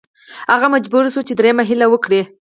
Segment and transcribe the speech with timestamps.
[0.51, 2.21] هغه مجبور شو چې دریمه هیله وکړي.